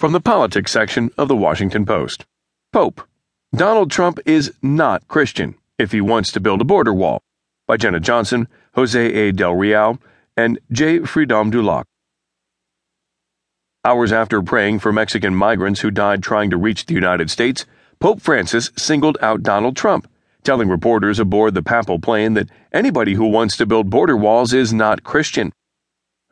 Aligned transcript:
From 0.00 0.12
the 0.12 0.20
politics 0.20 0.72
section 0.72 1.10
of 1.18 1.28
the 1.28 1.36
Washington 1.36 1.84
Post 1.84 2.24
Pope. 2.72 3.02
Donald 3.54 3.90
Trump 3.90 4.18
is 4.24 4.50
not 4.62 5.06
Christian 5.08 5.56
if 5.78 5.92
he 5.92 6.00
wants 6.00 6.32
to 6.32 6.40
build 6.40 6.62
a 6.62 6.64
border 6.64 6.94
wall. 6.94 7.20
By 7.68 7.76
Jenna 7.76 8.00
Johnson, 8.00 8.48
Jose 8.76 8.98
A. 8.98 9.30
Del 9.30 9.52
Real, 9.52 9.98
and 10.38 10.58
J. 10.72 11.00
Freedom 11.00 11.50
du 11.50 11.60
Lac. 11.60 11.84
Hours 13.84 14.10
after 14.10 14.40
praying 14.40 14.78
for 14.78 14.90
Mexican 14.90 15.34
migrants 15.34 15.80
who 15.80 15.90
died 15.90 16.22
trying 16.22 16.48
to 16.48 16.56
reach 16.56 16.86
the 16.86 16.94
United 16.94 17.30
States, 17.30 17.66
Pope 17.98 18.22
Francis 18.22 18.70
singled 18.78 19.18
out 19.20 19.42
Donald 19.42 19.76
Trump, 19.76 20.10
telling 20.42 20.70
reporters 20.70 21.18
aboard 21.18 21.52
the 21.52 21.62
papal 21.62 21.98
plane 21.98 22.32
that 22.32 22.48
anybody 22.72 23.12
who 23.12 23.26
wants 23.26 23.54
to 23.58 23.66
build 23.66 23.90
border 23.90 24.16
walls 24.16 24.54
is 24.54 24.72
not 24.72 25.04
Christian. 25.04 25.52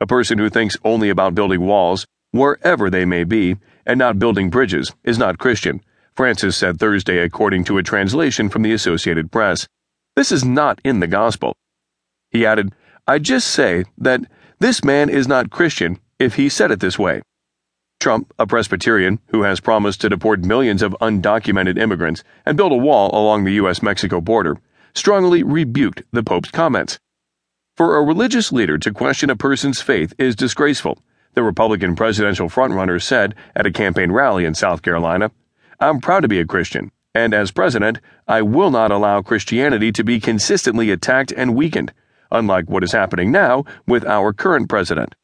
A 0.01 0.07
person 0.07 0.39
who 0.39 0.49
thinks 0.49 0.75
only 0.83 1.11
about 1.11 1.35
building 1.35 1.61
walls 1.61 2.07
wherever 2.31 2.89
they 2.89 3.05
may 3.05 3.23
be, 3.23 3.57
and 3.85 3.97
not 3.97 4.19
building 4.19 4.49
bridges, 4.49 4.93
is 5.03 5.17
not 5.17 5.37
Christian, 5.37 5.81
Francis 6.15 6.57
said 6.57 6.79
Thursday, 6.79 7.19
according 7.19 7.63
to 7.65 7.77
a 7.77 7.83
translation 7.83 8.49
from 8.49 8.61
the 8.61 8.73
Associated 8.73 9.31
Press. 9.31 9.67
This 10.15 10.31
is 10.31 10.43
not 10.43 10.79
in 10.83 10.99
the 10.99 11.07
Gospel. 11.07 11.55
He 12.29 12.45
added, 12.45 12.73
I 13.07 13.19
just 13.19 13.47
say 13.47 13.85
that 13.97 14.21
this 14.59 14.83
man 14.83 15.09
is 15.09 15.27
not 15.27 15.49
Christian 15.49 15.99
if 16.19 16.35
he 16.35 16.49
said 16.49 16.71
it 16.71 16.79
this 16.79 16.99
way. 16.99 17.21
Trump, 17.99 18.33
a 18.37 18.45
Presbyterian 18.45 19.19
who 19.27 19.43
has 19.43 19.59
promised 19.59 20.01
to 20.01 20.09
deport 20.09 20.45
millions 20.45 20.81
of 20.81 20.95
undocumented 21.01 21.77
immigrants 21.77 22.23
and 22.45 22.55
build 22.55 22.71
a 22.71 22.77
wall 22.77 23.09
along 23.13 23.43
the 23.43 23.53
U.S. 23.53 23.81
Mexico 23.81 24.21
border, 24.21 24.57
strongly 24.93 25.43
rebuked 25.43 26.03
the 26.11 26.23
Pope's 26.23 26.51
comments. 26.51 26.99
For 27.75 27.97
a 27.97 28.03
religious 28.03 28.51
leader 28.51 28.77
to 28.77 28.91
question 28.91 29.29
a 29.29 29.35
person's 29.35 29.81
faith 29.81 30.13
is 30.17 30.35
disgraceful 30.35 30.99
the 31.33 31.43
Republican 31.43 31.95
presidential 31.95 32.49
frontrunner 32.49 33.01
said 33.01 33.35
at 33.55 33.65
a 33.65 33.71
campaign 33.71 34.11
rally 34.11 34.45
in 34.45 34.53
South 34.53 34.81
Carolina. 34.81 35.31
I'm 35.79 35.99
proud 35.99 36.21
to 36.21 36.27
be 36.27 36.39
a 36.39 36.45
Christian, 36.45 36.91
and 37.13 37.33
as 37.33 37.51
president, 37.51 37.99
I 38.27 38.41
will 38.41 38.71
not 38.71 38.91
allow 38.91 39.21
Christianity 39.21 39.91
to 39.93 40.03
be 40.03 40.19
consistently 40.19 40.91
attacked 40.91 41.31
and 41.31 41.55
weakened, 41.55 41.93
unlike 42.31 42.69
what 42.69 42.83
is 42.83 42.91
happening 42.91 43.31
now 43.31 43.65
with 43.87 44.05
our 44.05 44.33
current 44.33 44.69
president. 44.69 45.15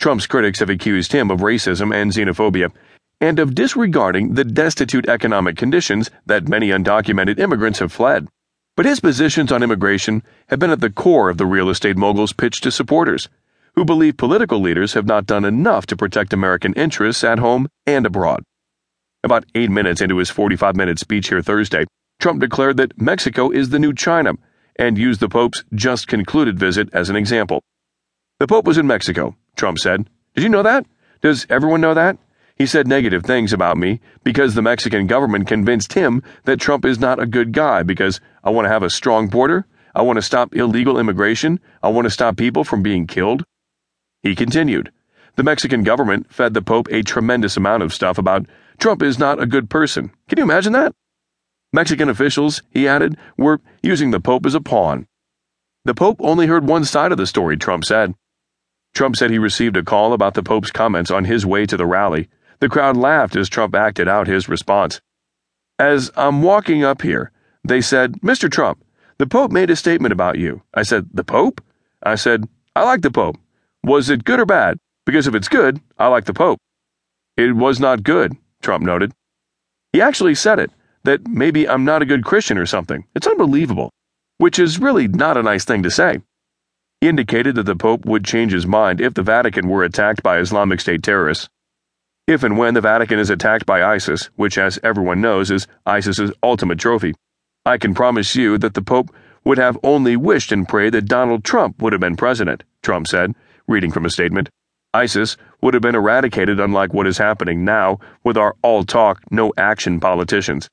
Trump's 0.00 0.26
critics 0.26 0.60
have 0.60 0.70
accused 0.70 1.12
him 1.12 1.30
of 1.30 1.40
racism 1.40 1.94
and 1.94 2.12
xenophobia, 2.12 2.72
and 3.20 3.38
of 3.38 3.54
disregarding 3.54 4.34
the 4.34 4.44
destitute 4.44 5.08
economic 5.08 5.56
conditions 5.56 6.10
that 6.26 6.48
many 6.48 6.68
undocumented 6.68 7.38
immigrants 7.38 7.78
have 7.78 7.92
fled. 7.92 8.28
But 8.76 8.86
his 8.86 9.00
positions 9.00 9.52
on 9.52 9.62
immigration 9.62 10.22
have 10.48 10.58
been 10.58 10.70
at 10.70 10.80
the 10.80 10.90
core 10.90 11.30
of 11.30 11.38
the 11.38 11.46
real 11.46 11.70
estate 11.70 11.96
mogul's 11.96 12.32
pitch 12.32 12.60
to 12.62 12.70
supporters 12.70 13.28
who 13.74 13.84
believe 13.84 14.16
political 14.16 14.60
leaders 14.60 14.94
have 14.94 15.06
not 15.06 15.26
done 15.26 15.44
enough 15.44 15.86
to 15.86 15.96
protect 15.96 16.32
American 16.32 16.72
interests 16.74 17.24
at 17.24 17.38
home 17.38 17.68
and 17.86 18.06
abroad. 18.06 18.42
About 19.22 19.44
eight 19.54 19.70
minutes 19.70 20.00
into 20.00 20.18
his 20.18 20.30
45 20.30 20.76
minute 20.76 20.98
speech 20.98 21.28
here 21.28 21.42
Thursday, 21.42 21.84
Trump 22.20 22.40
declared 22.40 22.76
that 22.76 23.00
Mexico 23.00 23.50
is 23.50 23.70
the 23.70 23.78
new 23.78 23.92
China 23.92 24.34
and 24.76 24.98
used 24.98 25.20
the 25.20 25.28
Pope's 25.28 25.64
just 25.74 26.08
concluded 26.08 26.58
visit 26.58 26.88
as 26.92 27.10
an 27.10 27.16
example. 27.16 27.62
The 28.38 28.46
Pope 28.46 28.66
was 28.66 28.78
in 28.78 28.86
Mexico, 28.86 29.36
Trump 29.56 29.78
said. 29.78 30.08
Did 30.34 30.42
you 30.42 30.48
know 30.48 30.62
that? 30.62 30.86
Does 31.20 31.46
everyone 31.48 31.80
know 31.80 31.94
that? 31.94 32.18
He 32.56 32.66
said 32.66 32.86
negative 32.86 33.24
things 33.24 33.52
about 33.52 33.76
me 33.76 34.00
because 34.22 34.54
the 34.54 34.62
Mexican 34.62 35.06
government 35.06 35.48
convinced 35.48 35.94
him 35.94 36.22
that 36.44 36.60
Trump 36.60 36.84
is 36.84 37.00
not 37.00 37.20
a 37.20 37.26
good 37.26 37.52
guy 37.52 37.82
because 37.82 38.20
I 38.44 38.50
want 38.50 38.66
to 38.66 38.70
have 38.70 38.82
a 38.84 38.90
strong 38.90 39.28
border, 39.28 39.66
I 39.94 40.02
want 40.02 40.18
to 40.18 40.22
stop 40.22 40.54
illegal 40.54 40.98
immigration, 40.98 41.58
I 41.82 41.88
want 41.88 42.04
to 42.04 42.10
stop 42.10 42.36
people 42.36 42.62
from 42.62 42.82
being 42.82 43.06
killed. 43.06 43.44
He 44.24 44.34
continued. 44.34 44.90
The 45.36 45.42
Mexican 45.42 45.82
government 45.82 46.32
fed 46.32 46.54
the 46.54 46.62
Pope 46.62 46.88
a 46.90 47.02
tremendous 47.02 47.58
amount 47.58 47.82
of 47.82 47.92
stuff 47.92 48.16
about 48.16 48.46
Trump 48.78 49.02
is 49.02 49.18
not 49.18 49.40
a 49.40 49.46
good 49.46 49.68
person. 49.68 50.10
Can 50.28 50.38
you 50.38 50.44
imagine 50.44 50.72
that? 50.72 50.94
Mexican 51.74 52.08
officials, 52.08 52.62
he 52.70 52.88
added, 52.88 53.18
were 53.36 53.60
using 53.82 54.12
the 54.12 54.20
Pope 54.20 54.46
as 54.46 54.54
a 54.54 54.62
pawn. 54.62 55.06
The 55.84 55.92
Pope 55.92 56.16
only 56.20 56.46
heard 56.46 56.66
one 56.66 56.86
side 56.86 57.12
of 57.12 57.18
the 57.18 57.26
story, 57.26 57.58
Trump 57.58 57.84
said. 57.84 58.14
Trump 58.94 59.14
said 59.14 59.30
he 59.30 59.38
received 59.38 59.76
a 59.76 59.82
call 59.82 60.14
about 60.14 60.32
the 60.32 60.42
Pope's 60.42 60.70
comments 60.70 61.10
on 61.10 61.26
his 61.26 61.44
way 61.44 61.66
to 61.66 61.76
the 61.76 61.84
rally. 61.84 62.30
The 62.60 62.70
crowd 62.70 62.96
laughed 62.96 63.36
as 63.36 63.50
Trump 63.50 63.74
acted 63.74 64.08
out 64.08 64.26
his 64.26 64.48
response. 64.48 65.02
As 65.78 66.10
I'm 66.16 66.40
walking 66.40 66.82
up 66.82 67.02
here, 67.02 67.30
they 67.62 67.82
said, 67.82 68.14
Mr. 68.22 68.50
Trump, 68.50 68.82
the 69.18 69.26
Pope 69.26 69.52
made 69.52 69.68
a 69.68 69.76
statement 69.76 70.12
about 70.12 70.38
you. 70.38 70.62
I 70.72 70.82
said, 70.82 71.08
The 71.12 71.24
Pope? 71.24 71.60
I 72.02 72.14
said, 72.14 72.48
I 72.74 72.84
like 72.84 73.02
the 73.02 73.10
Pope. 73.10 73.36
Was 73.84 74.08
it 74.08 74.24
good 74.24 74.40
or 74.40 74.46
bad? 74.46 74.78
Because 75.04 75.26
if 75.26 75.34
it's 75.34 75.46
good, 75.46 75.78
I 75.98 76.06
like 76.06 76.24
the 76.24 76.32
Pope. 76.32 76.58
It 77.36 77.54
was 77.54 77.78
not 77.78 78.02
good, 78.02 78.34
Trump 78.62 78.82
noted. 78.82 79.12
He 79.92 80.00
actually 80.00 80.34
said 80.36 80.58
it, 80.58 80.70
that 81.02 81.28
maybe 81.28 81.68
I'm 81.68 81.84
not 81.84 82.00
a 82.00 82.06
good 82.06 82.24
Christian 82.24 82.56
or 82.56 82.64
something. 82.64 83.04
It's 83.14 83.26
unbelievable, 83.26 83.90
which 84.38 84.58
is 84.58 84.80
really 84.80 85.06
not 85.06 85.36
a 85.36 85.42
nice 85.42 85.66
thing 85.66 85.82
to 85.82 85.90
say. 85.90 86.22
He 87.02 87.08
indicated 87.08 87.56
that 87.56 87.66
the 87.66 87.76
Pope 87.76 88.06
would 88.06 88.24
change 88.24 88.52
his 88.52 88.66
mind 88.66 89.02
if 89.02 89.12
the 89.12 89.22
Vatican 89.22 89.68
were 89.68 89.84
attacked 89.84 90.22
by 90.22 90.38
Islamic 90.38 90.80
State 90.80 91.02
terrorists. 91.02 91.50
If 92.26 92.42
and 92.42 92.56
when 92.56 92.72
the 92.72 92.80
Vatican 92.80 93.18
is 93.18 93.28
attacked 93.28 93.66
by 93.66 93.82
ISIS, 93.82 94.30
which, 94.36 94.56
as 94.56 94.78
everyone 94.82 95.20
knows, 95.20 95.50
is 95.50 95.66
ISIS's 95.84 96.32
ultimate 96.42 96.78
trophy, 96.78 97.12
I 97.66 97.76
can 97.76 97.92
promise 97.92 98.34
you 98.34 98.56
that 98.56 98.72
the 98.72 98.80
Pope 98.80 99.14
would 99.44 99.58
have 99.58 99.78
only 99.82 100.16
wished 100.16 100.52
and 100.52 100.66
prayed 100.66 100.94
that 100.94 101.04
Donald 101.04 101.44
Trump 101.44 101.82
would 101.82 101.92
have 101.92 102.00
been 102.00 102.16
president, 102.16 102.64
Trump 102.80 103.06
said 103.06 103.34
reading 103.66 103.90
from 103.90 104.04
a 104.04 104.10
statement. 104.10 104.48
ISIS 104.92 105.36
would 105.60 105.74
have 105.74 105.82
been 105.82 105.94
eradicated, 105.94 106.60
unlike 106.60 106.94
what 106.94 107.06
is 107.06 107.18
happening 107.18 107.64
now 107.64 107.98
with 108.22 108.36
our 108.36 108.54
all 108.62 108.84
talk, 108.84 109.20
no 109.30 109.52
action 109.56 109.98
politicians. 109.98 110.68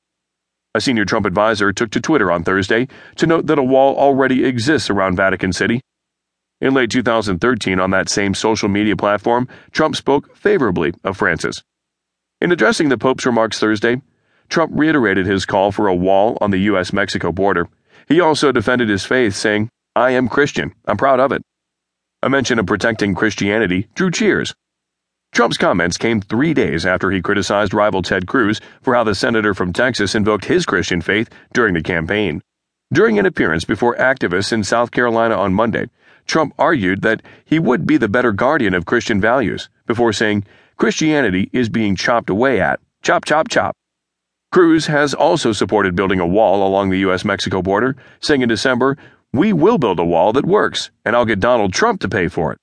A 0.74 0.82
senior 0.82 1.06
Trump 1.06 1.26
advisor 1.26 1.74
took 1.74 1.90
to 1.92 2.00
Twitter 2.00 2.32
on 2.32 2.44
Thursday 2.44 2.88
to 3.16 3.28
note 3.28 3.48
that 3.48 3.60
a 3.60 3.64
wall 3.64 3.98
already 3.98 4.46
exists 4.46 4.90
around 4.90 5.18
Vatican 5.18 5.52
City. 5.52 5.82
In 6.62 6.74
late 6.74 6.92
2013, 6.92 7.80
on 7.80 7.90
that 7.90 8.08
same 8.08 8.34
social 8.34 8.70
media 8.70 8.96
platform, 8.96 9.48
Trump 9.72 9.96
spoke 9.96 10.36
favorably 10.38 10.94
of 11.04 11.18
Francis. 11.18 11.64
In 12.40 12.52
addressing 12.52 12.90
the 12.90 12.98
Pope's 12.98 13.26
remarks 13.26 13.60
Thursday, 13.60 14.02
Trump 14.48 14.72
reiterated 14.76 15.26
his 15.26 15.46
call 15.46 15.72
for 15.72 15.88
a 15.88 15.96
wall 15.96 16.38
on 16.40 16.52
the 16.52 16.60
U.S. 16.60 16.94
Mexico 16.94 17.32
border. 17.32 17.68
He 18.08 18.20
also 18.20 18.52
defended 18.52 18.90
his 18.90 19.06
faith, 19.06 19.36
saying, 19.36 19.70
I 19.96 20.12
am 20.12 20.30
Christian. 20.30 20.74
I'm 20.86 20.98
proud 20.98 21.20
of 21.20 21.32
it. 21.32 21.42
A 22.24 22.30
mention 22.30 22.60
of 22.60 22.68
protecting 22.68 23.16
Christianity 23.16 23.88
drew 23.96 24.12
cheers. 24.12 24.54
Trump's 25.34 25.58
comments 25.58 25.98
came 25.98 26.22
three 26.22 26.54
days 26.54 26.86
after 26.86 27.10
he 27.10 27.20
criticized 27.20 27.74
rival 27.74 28.04
Ted 28.04 28.28
Cruz 28.28 28.62
for 28.84 28.94
how 28.94 29.04
the 29.04 29.16
senator 29.16 29.56
from 29.56 29.74
Texas 29.74 30.14
invoked 30.14 30.46
his 30.46 30.68
Christian 30.68 31.02
faith 31.02 31.32
during 31.52 31.74
the 31.74 31.82
campaign. 31.82 32.44
During 32.94 33.18
an 33.18 33.26
appearance 33.26 33.66
before 33.66 33.96
activists 33.96 34.54
in 34.54 34.64
South 34.64 34.92
Carolina 34.92 35.36
on 35.36 35.56
Monday, 35.56 35.90
Trump 36.28 36.54
argued 36.60 37.02
that 37.02 37.24
he 37.44 37.58
would 37.58 37.88
be 37.88 37.98
the 37.98 38.08
better 38.08 38.32
guardian 38.32 38.76
of 38.76 38.86
Christian 38.86 39.20
values 39.20 39.70
before 39.88 40.14
saying 40.14 40.46
Christianity 40.78 41.50
is 41.52 41.70
being 41.70 41.96
chopped 41.96 42.30
away 42.30 42.62
at. 42.62 42.80
Chop, 43.02 43.26
chop, 43.26 43.48
chop. 43.48 43.76
Cruz 44.52 44.86
has 44.86 45.16
also 45.16 45.54
supported 45.54 45.96
building 45.96 46.20
a 46.20 46.28
wall 46.28 46.68
along 46.68 46.92
the 46.92 47.00
U.S. 47.00 47.26
Mexico 47.26 47.64
border, 47.64 47.96
saying 48.20 48.42
in 48.44 48.50
December, 48.50 48.96
we 49.34 49.54
will 49.54 49.78
build 49.78 50.00
a 50.00 50.06
wall 50.06 50.34
that 50.34 50.46
works, 50.46 50.92
and 51.06 51.16
I'll 51.16 51.26
get 51.26 51.40
Donald 51.40 51.74
Trump 51.74 52.02
to 52.02 52.10
pay 52.10 52.28
for 52.28 52.52
it. 52.52 52.60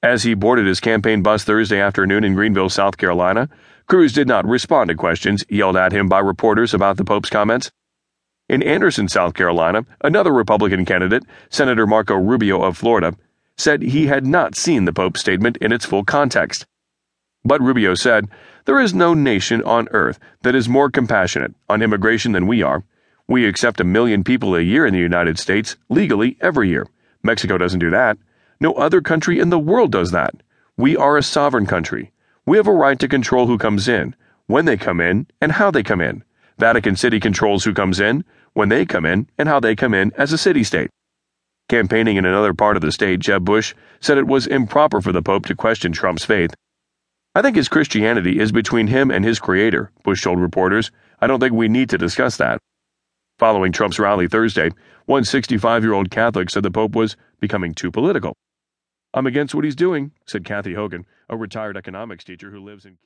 As 0.00 0.22
he 0.22 0.34
boarded 0.34 0.66
his 0.66 0.78
campaign 0.78 1.22
bus 1.22 1.42
Thursday 1.42 1.80
afternoon 1.80 2.22
in 2.22 2.34
Greenville, 2.34 2.68
South 2.68 2.96
Carolina, 2.96 3.48
Cruz 3.88 4.12
did 4.12 4.28
not 4.28 4.46
respond 4.46 4.88
to 4.88 4.94
questions 4.94 5.44
yelled 5.48 5.76
at 5.76 5.92
him 5.92 6.08
by 6.08 6.20
reporters 6.20 6.72
about 6.72 6.98
the 6.98 7.04
Pope's 7.04 7.30
comments. 7.30 7.72
In 8.48 8.62
Anderson, 8.62 9.08
South 9.08 9.34
Carolina, 9.34 9.84
another 10.00 10.32
Republican 10.32 10.84
candidate, 10.84 11.24
Senator 11.50 11.86
Marco 11.86 12.14
Rubio 12.14 12.62
of 12.62 12.76
Florida, 12.76 13.16
said 13.56 13.82
he 13.82 14.06
had 14.06 14.24
not 14.24 14.54
seen 14.54 14.84
the 14.84 14.92
Pope's 14.92 15.20
statement 15.20 15.56
in 15.56 15.72
its 15.72 15.84
full 15.84 16.04
context. 16.04 16.64
But 17.44 17.60
Rubio 17.60 17.94
said, 17.94 18.28
There 18.66 18.78
is 18.78 18.94
no 18.94 19.14
nation 19.14 19.62
on 19.64 19.88
earth 19.90 20.20
that 20.42 20.54
is 20.54 20.68
more 20.68 20.90
compassionate 20.90 21.54
on 21.68 21.82
immigration 21.82 22.32
than 22.32 22.46
we 22.46 22.62
are 22.62 22.84
we 23.28 23.46
accept 23.46 23.80
a 23.80 23.84
million 23.84 24.24
people 24.24 24.54
a 24.54 24.60
year 24.60 24.86
in 24.86 24.94
the 24.94 24.98
United 24.98 25.38
States, 25.38 25.76
legally, 25.90 26.38
every 26.40 26.70
year. 26.70 26.86
Mexico 27.22 27.58
doesn't 27.58 27.78
do 27.78 27.90
that. 27.90 28.16
No 28.58 28.72
other 28.72 29.02
country 29.02 29.38
in 29.38 29.50
the 29.50 29.58
world 29.58 29.92
does 29.92 30.12
that. 30.12 30.34
We 30.78 30.96
are 30.96 31.18
a 31.18 31.22
sovereign 31.22 31.66
country. 31.66 32.10
We 32.46 32.56
have 32.56 32.66
a 32.66 32.72
right 32.72 32.98
to 32.98 33.06
control 33.06 33.46
who 33.46 33.58
comes 33.58 33.86
in, 33.86 34.16
when 34.46 34.64
they 34.64 34.78
come 34.78 34.98
in, 34.98 35.26
and 35.42 35.52
how 35.52 35.70
they 35.70 35.82
come 35.82 36.00
in. 36.00 36.24
Vatican 36.56 36.96
City 36.96 37.20
controls 37.20 37.64
who 37.64 37.74
comes 37.74 38.00
in, 38.00 38.24
when 38.54 38.70
they 38.70 38.86
come 38.86 39.04
in, 39.04 39.28
and 39.36 39.46
how 39.46 39.60
they 39.60 39.76
come 39.76 39.92
in 39.92 40.10
as 40.16 40.32
a 40.32 40.38
city 40.38 40.64
state. 40.64 40.88
Campaigning 41.68 42.16
in 42.16 42.24
another 42.24 42.54
part 42.54 42.76
of 42.76 42.82
the 42.82 42.90
state, 42.90 43.20
Jeb 43.20 43.44
Bush 43.44 43.74
said 44.00 44.16
it 44.16 44.26
was 44.26 44.46
improper 44.46 45.02
for 45.02 45.12
the 45.12 45.20
Pope 45.20 45.44
to 45.46 45.54
question 45.54 45.92
Trump's 45.92 46.24
faith. 46.24 46.54
I 47.34 47.42
think 47.42 47.56
his 47.56 47.68
Christianity 47.68 48.40
is 48.40 48.52
between 48.52 48.86
him 48.86 49.10
and 49.10 49.22
his 49.22 49.38
creator, 49.38 49.92
Bush 50.02 50.22
told 50.22 50.40
reporters. 50.40 50.90
I 51.20 51.26
don't 51.26 51.40
think 51.40 51.52
we 51.52 51.68
need 51.68 51.90
to 51.90 51.98
discuss 51.98 52.38
that. 52.38 52.58
Following 53.38 53.70
Trump's 53.70 54.00
rally 54.00 54.26
Thursday, 54.26 54.70
one 55.06 55.24
65 55.24 55.84
year 55.84 55.92
old 55.92 56.10
Catholic 56.10 56.50
said 56.50 56.64
the 56.64 56.72
Pope 56.72 56.96
was 56.96 57.16
becoming 57.38 57.72
too 57.72 57.92
political. 57.92 58.34
I'm 59.14 59.28
against 59.28 59.54
what 59.54 59.62
he's 59.64 59.76
doing, 59.76 60.10
said 60.26 60.44
Kathy 60.44 60.74
Hogan, 60.74 61.06
a 61.28 61.36
retired 61.36 61.76
economics 61.76 62.24
teacher 62.24 62.50
who 62.50 62.58
lives 62.58 62.84
in 62.84 62.96